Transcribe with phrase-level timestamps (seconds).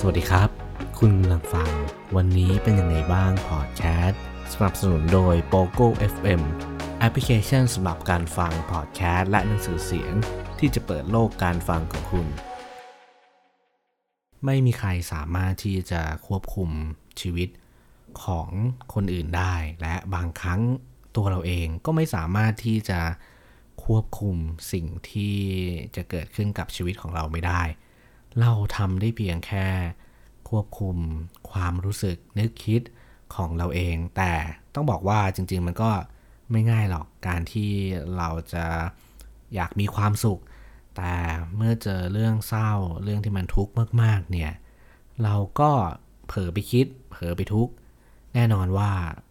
[0.00, 0.50] สวัสดีครับ
[0.98, 1.70] คุณกำลังฟัง
[2.16, 4.20] วันนี้เป็นยังไงบ้างพอดแคสต์
[4.52, 6.42] สนับสนุนโดย POGO FM
[6.98, 10.12] แอปพลิเคชันสำหรับการฟังพอดแคสต์และหนังสือเสียง
[10.58, 12.26] ที่จะเปิดโลกการฟังของคุณ
[14.44, 16.70] ไม่มีใครสามารถที่จะควบคุม
[17.20, 17.48] ชีวิต
[18.24, 18.48] ของ
[18.94, 20.60] คนอื่นได้ และบางครั้ง
[21.16, 23.00] ตัวเราเองก็ไม่สามารถที่จะ
[23.84, 24.36] ควบคุม
[24.72, 25.36] สิ่งที่
[25.96, 27.62] จะเกิดขึ้นกับชีวิตของเราไม่ได้
[28.40, 29.66] เราทำได้เพียงแค่
[30.48, 30.96] ควบคุม
[31.50, 32.82] ความรู้สึกนึกคิด
[33.34, 34.32] ของเราเอง แต่
[34.74, 35.90] ต้องบอกว่าจริง ๆ มันก็
[36.50, 37.70] ไม่ง่ายหรอกการที่
[38.16, 38.64] เราจะ
[39.54, 40.40] อยากมีความสุข
[40.96, 41.14] แต่
[41.56, 42.70] เมื่อเจอเรื่องเศร้า
[43.02, 44.52] เรื่องที่มันทุกข์มากๆเนี่ย
[45.22, 45.70] เราก็
[46.26, 47.72] เผลอไปคิด เผลอไปทุกข์
[48.34, 48.90] แน่นอนว่า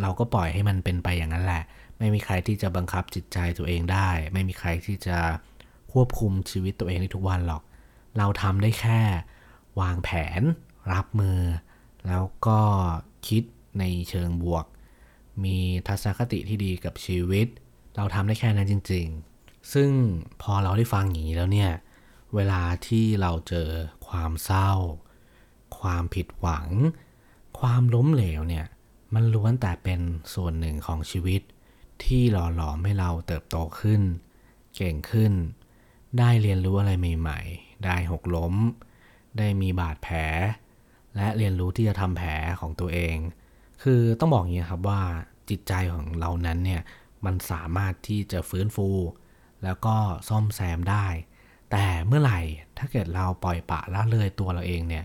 [0.00, 1.62] เราก็ปล่อยให้มันเป็นไปอย่างนั้นแหละ
[1.98, 5.18] ไม่มีใครที่จะบังคับจิตใจตัวเองได้ ไม่มีใครที่จะ
[5.92, 7.62] ควบคุมชีวิตตัวเองในทุกวันหรอก
[8.16, 9.00] เราทำได้แค่
[9.80, 10.42] วางแผน
[10.92, 11.40] รับมือ
[12.06, 12.60] แล้วก็
[13.28, 13.42] คิด
[13.78, 14.66] ในเชิงบวก
[15.44, 15.56] มี
[15.86, 17.46] ทัศนคติที่ดีกับชีวิต
[17.96, 19.06] เราทำได้แค่นั้นจริง
[19.40, 19.90] ๆ ซึ่ง
[20.42, 21.70] พอเราได้ฟังอย่างนี้แล้วเนี่ย
[22.34, 23.68] เวลาที่เราเจอ
[24.08, 24.72] ความเศร้า
[25.78, 26.68] ความผิดหวัง
[27.60, 28.66] ความล้มเหลวเนี่ย
[29.14, 30.00] มันล้วนแต่เป็น
[30.34, 31.42] ส่วนหนึ่งของชีวิต
[32.04, 34.00] ที่หล่อหลอมให้เราเติบโตขึ้น
[34.76, 35.32] เก่งขึ้น
[36.18, 38.54] ได้เรียนรู้อะไรใหม่ ๆ ได้หกล้ม
[39.38, 40.18] ได้มีบาดแผล
[41.16, 43.16] และเรียนรู้ที่จะทำแผลของตัวเอง
[43.82, 45.00] คือต้องบอกอย่างนี้ครับว่า
[45.50, 46.82] จิตใจของเรานั้นเนี่ย
[47.24, 48.88] มันสามารถที่จะฟื้นฟู
[49.64, 49.96] แล้วก็
[50.28, 51.06] ซ่อมแซมได้
[51.70, 52.40] แต่เมื่อไหร่
[52.78, 55.04] ถ้าเกิดเราปล่อยปะละเลยตัวเราเองเนี่ย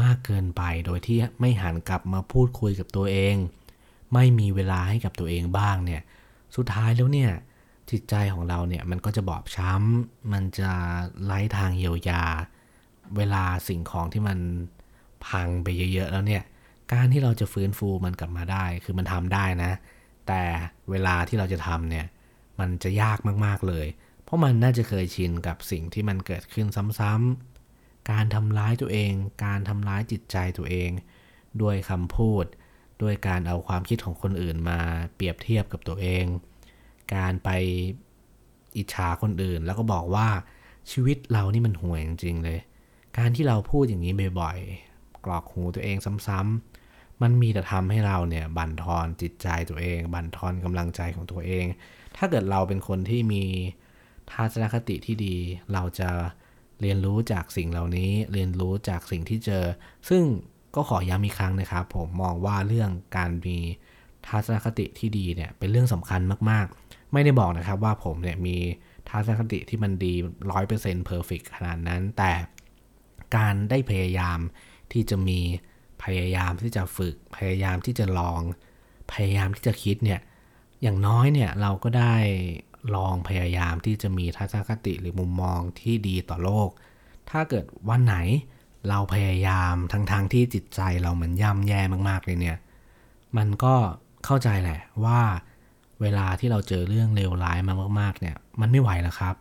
[0.00, 3.34] มากเกินไปโดยที่ไม่หันกลับมาพูดคุยกับตัวเอง
[4.14, 6.02] ไม่มีเวลาให้กับตัวเองบ้างเนี่ย
[6.56, 7.32] สุดท้ายแล้วเนี่ย
[7.90, 10.70] จิตใจของเราเนี่ยมันก็จะบอบช้ำ มันจะ
[11.24, 12.24] ไร้ทางเยียวยา
[13.16, 14.38] เวลาสิ่งของที่มัน
[15.26, 16.42] พังไปเยอะๆแล้วเนี่ย
[16.92, 19.72] การที่เราจะฟื้นฟูมันกลับมาได้ คือมันทำได้นะ
[20.28, 20.42] แต่
[20.90, 22.06] เวลาที่เราจะทำเนี่ย
[22.60, 23.86] มันจะยากมากๆเลย
[24.24, 26.66] เพราะมันน่าจะเคยชินกับสิ่งที่มันเกิดขึ้น
[27.00, 29.12] ซ้ำๆ การทำร้ายตัวเอง
[29.44, 30.90] การทำร้ายจิตใจตัวเอง
[31.62, 32.44] ด้วยคำพูด
[33.02, 34.78] ด้วยการเอาความคิดของคนอื่นมา
[35.14, 36.24] เปรียบเทียบกับตัวเอง
[37.14, 37.50] การไป
[38.76, 40.28] อิจฉาคนอื่น แล้วก็บอกว่า
[40.90, 42.58] ชีวิตเรานี่มันห่วยจริงๆเลย
[43.18, 51.64] การที่เราพูดอย่างนี้บ่อยๆ กรอกหูตัวเองซ้ำๆ มันมีแต่ทำให้เราเนี่ยบั่นทอนจิตใจตัวเอง บั่นทอนกำลังใจของตัวเอง
[52.16, 53.44] ถ้าเกิดเราเป็นคนที่มี
[54.30, 55.36] ทัศนคติที่ดี
[55.72, 56.10] เราจะ
[56.80, 59.64] เรียนรู้จากสิ่งเหล่านี้ เรียนรู้จากสิ่งที่เจอ
[60.08, 60.22] ซึ่ง
[60.74, 63.58] ก็ขอย้ำอีกครั้งนะครับ ผมมองว่าเรื่องการมี
[64.28, 66.20] ทัศนคติที่ดีเนี่ยเป็นเรื่องสำคัญ
[66.50, 68.56] มากๆ ไม่ได้บอกนะครับว่าผมเนี่ยมี
[69.08, 70.14] ทัศนคติที่มันดี
[70.60, 72.32] 100% perfect ขนาดนั้น แต่
[73.36, 74.38] การได้พยายาม
[74.92, 75.40] ที่จะมี
[76.04, 78.40] พยายามที่จะฝึกพยายามที่จะลอง
[79.12, 80.20] พยายามที่จะคิดเนี่ย
[80.82, 82.14] อย่างน้อยเนี่ยเราก็ได้
[82.94, 86.70] ลองพยายามที่จะมีทัศนคติหรือมุมมองที่ดีต่อโลก
[87.30, 88.16] ถ้าเกิดวันไหน
[88.88, 92.58] เราพยายามทั้งๆทที่จิตใจเรามันย่ำแย่มากๆเลยเนี่ย
[93.36, 93.74] มันก็
[94.24, 95.20] เข้าใจแหละว่า
[96.00, 99.34] เวลาที่เราเจอเรื่องเลวร้ายมามากๆเนี่ย มันไม่ไหวแล้วครับ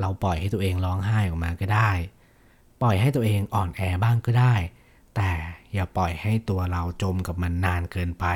[0.00, 1.90] เราปล่อยให้ตัวเองร้องไห้ออกมาก็ได้
[2.82, 4.54] ปล่อยให้ตัวเองอ่อนแอบ้างก็ได้
[5.16, 5.30] แต่
[5.74, 8.26] อย่าปล่อยให้ตัวเราจมกับมันนานเกินไป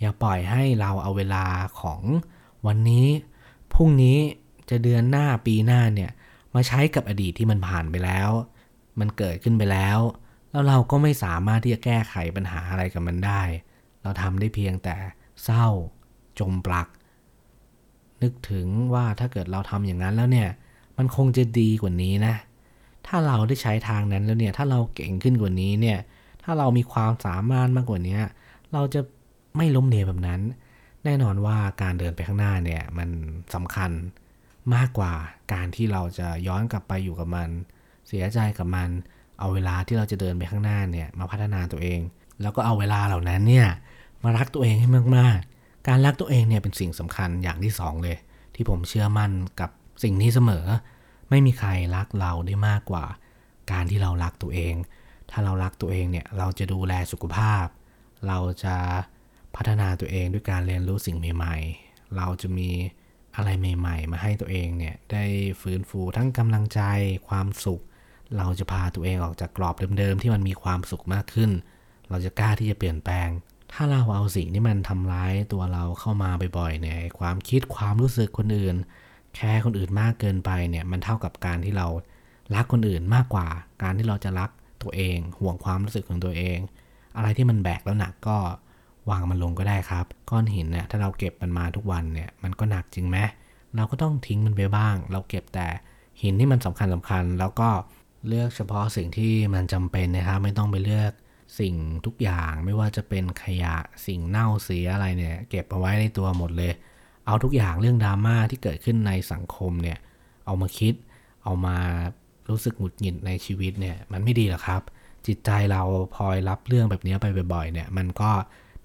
[0.00, 1.44] อย่าปล่อยให้เราเอาเวลา
[1.80, 2.02] ของ
[2.66, 3.06] วันนี้
[3.74, 4.18] พรุ่งนี้
[4.70, 6.10] จะเดือนหน้าปีหน้าเนี่ย
[6.54, 8.30] มาใช้กับอดีตที่มันผ่านไปแล้ว
[9.00, 9.98] มันเกิดขึ้นไปแล้ว
[10.50, 13.42] แล้วเราก็ไม่สามารถที่จะแก้ไขปัญหาอะไรกับมันได้
[14.02, 14.96] เราทำได้เพียงแต่
[15.44, 15.66] เศร้า
[16.38, 16.88] จมปลัก
[18.22, 20.48] นึกถึงว่าถ้าเกิดเราทำอย่างนั้นแล้วเนี่ย
[20.98, 22.34] มันคงจะดีกว่านี้นะ
[23.06, 25.98] ถ้าเราได้ใช้ทางนั้นแล้วเนี่ย ถ้าเราเก่งขึ้นกว่านี้เนี่ย
[26.42, 28.18] ถ้าเรามีความสามารถมากกว่านี้
[28.72, 29.00] เราจะ
[29.56, 30.40] ไม่ล้มเหลวแบบนั้น
[31.04, 33.08] แน่นอนว่าการเดินไปข้างหน้าเนี่ยมัน
[33.54, 33.90] สำคัญ
[34.74, 35.12] มากกว่า
[35.52, 37.48] การที่เราจะย้อนกลับไปอยู่กับมัน
[38.08, 38.88] เสียใจกับมัน
[39.38, 42.00] เอาเวลาที่เราจะเดินไปข้างหน้าเนี่ยมาพัฒนาตัวเอง
[42.42, 43.68] แล้วก็เอาเวลาเหล่านั้นเนี่ย
[44.24, 48.16] มารักตัวเองให้มากๆ การรักตัวเองเนี่ยเป็นสิ่งสำคัญอย่างที่สองเลย
[48.54, 49.30] ที่ผมเชื่อมั่น
[49.60, 49.70] กับ
[50.02, 50.66] สิ่งนี้เสมอ
[51.30, 53.04] ไม่มีใครรักเราได้มากกว่า
[53.72, 54.74] การที่เรารักตัวเอง
[55.30, 57.66] ถ้าเรารักตัวเองเนี่ยเราจะดูแลสุขภาพ
[58.26, 58.76] เราจะ
[59.56, 61.56] พัฒนาตัวเองด้วยการเรียนรู้สิ่งใหม่
[61.86, 62.70] ๆ เราจะมี
[63.36, 65.24] อะไรใหม่ ๆ มาให้ตัวเองเนี่ยได้
[65.60, 66.80] ฟื้นฟูทั้งกำลังใจ
[67.28, 67.82] ความสุข
[68.36, 71.50] เราจะพาตัวเองออกจากกรอบเดิมๆที่มันมีความสุขมากขึ้น
[72.10, 73.28] เราจะกล้าที่จะเปลี่ยนแปลง
[73.72, 78.76] ถ้าเราเอาสิ่งที่มันทำร้ายตัวเราเข้ามาบ่อยๆเนี่ยความคิดความรู้สึกคนอื่น
[79.36, 81.86] แค่คนอื่นมากเกินไปเนี่ยมันเท่ากับการที่เรา
[82.54, 83.46] รักคนอื่นมากกว่า
[83.82, 84.50] การที่เราจะรัก
[84.82, 86.58] ตัวเอง ห่วงความรู้สึกของตัวเอง
[87.16, 88.38] อะไรที่มันแบกแล้วหนักก็
[89.10, 93.18] วางมันลงก็ได้ครับ ก้อนหินเนี่ยถ้าเราเก็บมันมาทุกวันเนี่ยมันก็หนักจริงไหม
[93.76, 95.66] เราก็ต้องทิ้งมันไปบ้าง เราเก็บแต่
[96.22, 97.68] หินที่มันสำคัญสำคัญ แล้วก็
[98.28, 101.12] เลือกเฉพาะสิ่งที่มันจำเป็นนะครับ ไม่ต้องไปเลือก
[101.58, 101.74] สิ่ง
[102.06, 103.76] ทุกอย่างไม่ว่าจะเป็นขยะ
[104.06, 106.72] สิ่งเน่าเสียอะไรเนี่ย เก็บเอาไว้ในตัวหมดเลย
[107.26, 109.98] เอาทุกอย่างเรื่องดราม่าที่เกิดขึ้นในสังคมเนี่ย
[110.46, 110.94] เอามาคิด
[111.44, 111.76] เอามา
[112.48, 114.82] รู้สึกหงุดหงิดในชีวิตเนี่ย มันไม่ดีหรอกครับ
[115.26, 115.82] จิตใจเรา
[116.14, 118.30] พลอยรับเรื่องแบบนี้ไปบ่อยๆเนี่ย มันก็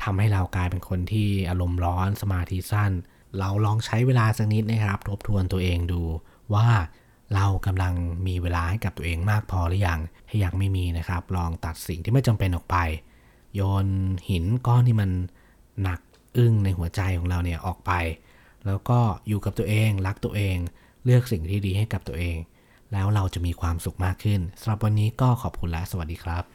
[0.04, 2.92] ทำให้เรากลายเป็นคนที่อารมณ์ร้อนสมาธิสั้น
[3.40, 6.02] เราลองใช้เวลาสักนิดนะครับ ทบทวนตัวเองดู
[6.54, 6.68] ว่า
[7.34, 7.94] เรากำลัง
[8.28, 10.00] มีเวลาให้กับตัวเองมากพอหรือยัง
[10.30, 12.78] ถ้ายังไม่มีนะครับ ลองตัดสิ่งที่ไม่จำเป็นออกไป
[13.56, 13.88] โยน
[14.30, 15.10] หินก้อนที่มัน
[15.82, 16.00] หนัก
[16.38, 17.92] อึ้งในหัวใจของเราเนี่ยออกไป
[18.66, 20.58] แล้วก็อยู่กับตัวเองรักตัวเอง
[21.06, 22.38] เลือกสิ่งที่ดีให้กับตัวเอง
[22.94, 26.46] แล้วเราจะมีความสุขมากขึ้นสำหรับวันนี้ก็ขอบคุณและสวัสดีครับ